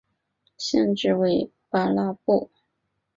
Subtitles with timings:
[0.57, 2.49] 县治为巴拉布。